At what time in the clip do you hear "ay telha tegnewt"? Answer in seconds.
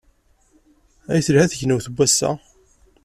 1.13-1.87